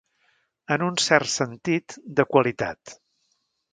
[0.75, 2.97] En un cert sentit, de qualitat.